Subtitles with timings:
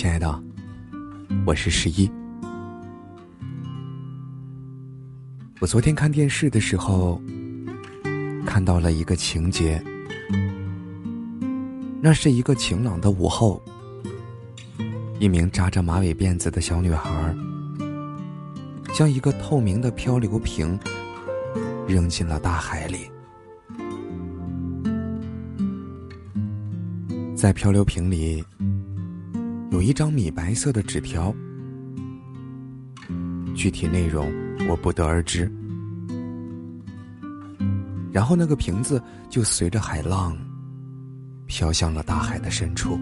[0.00, 0.42] 亲爱的，
[1.44, 2.10] 我是十一。
[5.60, 7.20] 我昨天看电视的时候，
[8.46, 9.78] 看到了一个情节。
[12.00, 13.62] 那是一个晴朗的午后，
[15.18, 17.36] 一名扎着马尾辫子的小女孩，
[18.94, 20.80] 将一个透明的漂流瓶
[21.86, 23.00] 扔进了大海里。
[27.36, 28.42] 在漂流瓶里
[29.70, 31.34] 有一张米白色的纸条，
[33.54, 34.32] 具体内容
[34.68, 35.50] 我不得而知。
[38.12, 40.36] 然后那个瓶子就随着海浪。
[41.52, 42.96] 飘向了大海的深处。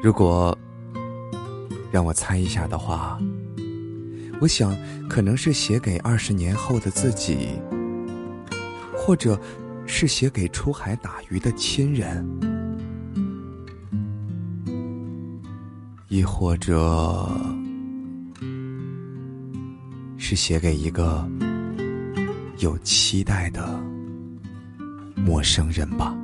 [0.00, 0.56] 如果
[1.90, 3.18] 让我猜一下的话，
[4.40, 4.72] 我想
[5.08, 7.60] 可能是写给二十年后的自己，
[8.96, 9.36] 或者
[9.86, 12.26] 是写给出海打鱼的亲人，
[16.08, 17.30] 亦或者
[20.16, 21.28] 是写给一个。
[22.60, 23.78] 有期待的
[25.14, 26.16] 陌生人吧，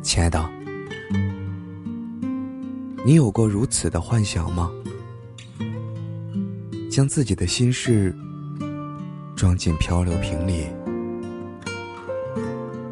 [0.00, 0.48] 亲爱的，
[3.04, 4.70] 你有过如此的幻想吗？
[6.90, 8.12] 将自己的心事
[9.36, 10.66] 装进漂流瓶里，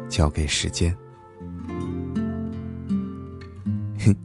[0.07, 0.95] 交给时间。
[3.99, 4.15] 哼，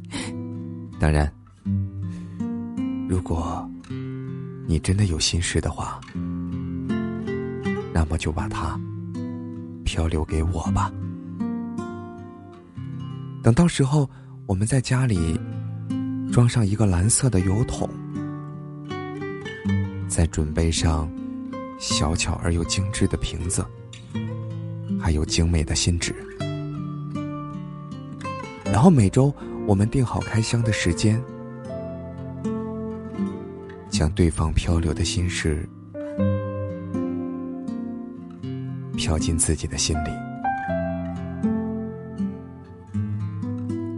[1.00, 1.30] 当然。
[3.08, 3.69] 如果
[4.67, 6.00] 你真的有心事的话，
[7.92, 8.78] 那么就把它
[9.84, 10.91] 漂流给我吧。
[13.42, 14.08] 等到时候，
[14.47, 15.39] 我们在家里
[16.33, 17.89] 装上一个蓝色的油桶，
[20.15, 21.11] 再准备上
[21.77, 23.67] 小巧而又精致的瓶子，
[25.01, 26.14] 还有精美的信纸，
[28.64, 29.35] 然后每周
[29.67, 31.20] 我们定好开箱的时间。
[33.91, 35.69] 将对方漂流的心事
[38.96, 40.11] 飘进自己的心里，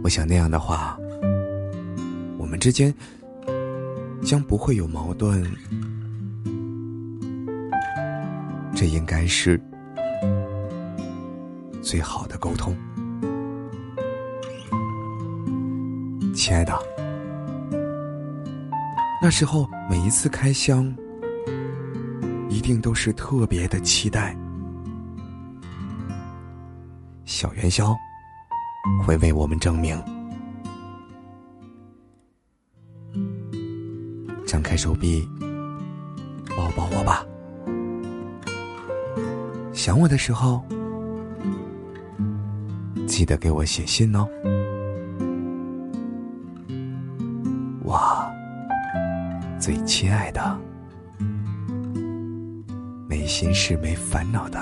[0.03, 0.97] 我想那样的话，
[2.39, 2.91] 我们之间
[4.23, 5.43] 将不会有矛盾，
[8.77, 9.59] 这应该是
[11.81, 12.77] 最好的沟通，
[16.35, 16.77] 亲爱的。
[19.19, 20.95] 那时候，每一次开箱，
[22.49, 24.37] 一定都是特别的期待。
[27.25, 27.97] 小元宵
[29.03, 29.99] 会为我们证明。
[34.45, 35.27] 张开手臂，
[39.87, 40.61] 想我的时候，
[43.07, 44.27] 记得给我写信哦。
[49.57, 50.59] 最亲爱的，
[53.07, 54.59] 没心事、没烦恼的